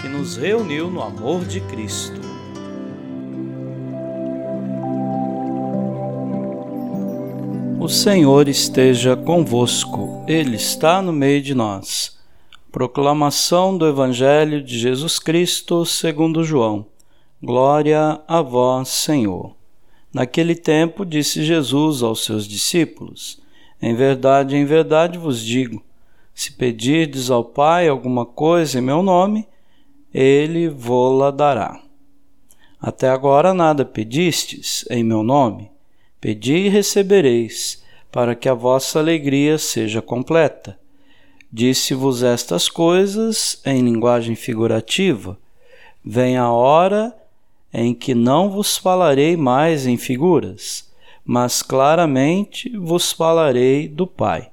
[0.00, 2.20] que nos reuniu no amor de Cristo.
[7.80, 12.18] O Senhor esteja convosco, Ele está no meio de nós.
[12.72, 16.86] Proclamação do Evangelho de Jesus Cristo segundo João.
[17.42, 19.54] Glória a vós, Senhor.
[20.12, 23.40] Naquele tempo disse Jesus aos seus discípulos:
[23.80, 25.82] Em verdade, em verdade vos digo,
[26.34, 29.46] se pedirdes ao Pai alguma coisa em meu nome,
[30.18, 31.78] ele vô-la dará.
[32.80, 35.70] Até agora nada pedistes em meu nome.
[36.18, 40.78] Pedi e recebereis, para que a vossa alegria seja completa.
[41.52, 45.38] Disse-vos estas coisas em linguagem figurativa.
[46.02, 47.14] Vem a hora
[47.70, 50.90] em que não vos falarei mais em figuras,
[51.26, 54.50] mas claramente vos falarei do Pai.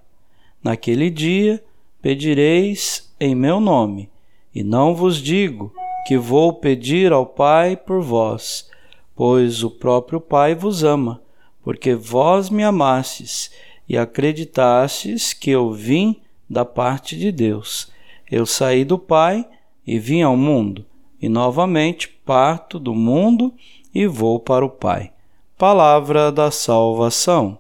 [0.62, 1.64] Naquele dia
[2.02, 4.12] pedireis em meu nome
[4.54, 5.74] e não vos digo
[6.06, 8.70] que vou pedir ao Pai por vós,
[9.16, 11.22] pois o próprio Pai vos ama,
[11.64, 13.52] porque vós me amastes
[13.88, 17.92] e acreditastes que eu vim da parte de Deus.
[18.30, 19.46] Eu saí do Pai
[19.86, 20.86] e vim ao mundo,
[21.22, 23.54] e novamente parto do mundo
[23.94, 25.12] e vou para o Pai.
[25.58, 27.58] Palavra da salvação.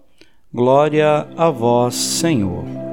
[0.53, 2.92] Glória a vós, Senhor.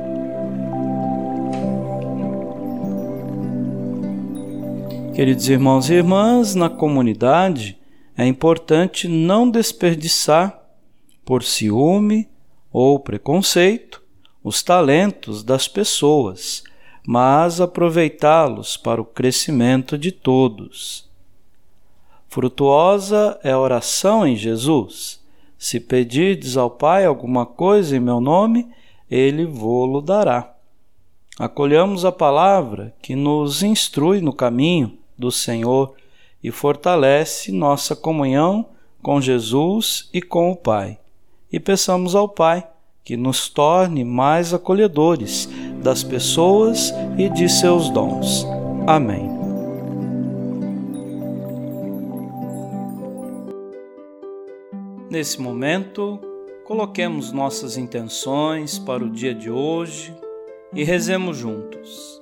[5.21, 7.79] Queridos irmãos e irmãs, na comunidade
[8.17, 10.59] é importante não desperdiçar,
[11.27, 12.27] por ciúme
[12.73, 14.03] ou preconceito,
[14.43, 16.65] os talentos das pessoas,
[17.07, 21.07] mas aproveitá-los para o crescimento de todos.
[22.27, 25.23] Frutuosa é a oração em Jesus.
[25.59, 28.71] Se pedirdes ao Pai alguma coisa em meu nome,
[29.11, 30.55] ele vô-lo dará.
[31.39, 35.95] Acolhamos a palavra que nos instrui no caminho do Senhor
[36.43, 38.67] e fortalece nossa comunhão
[39.03, 40.99] com Jesus e com o Pai.
[41.53, 42.67] E peçamos ao Pai
[43.05, 45.49] que nos torne mais acolhedores
[45.83, 48.47] das pessoas e de seus dons.
[48.87, 49.29] Amém.
[55.11, 56.21] Nesse momento,
[56.65, 60.15] coloquemos nossas intenções para o dia de hoje
[60.73, 62.21] e rezemos juntos.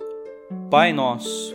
[0.70, 1.54] Pai nosso,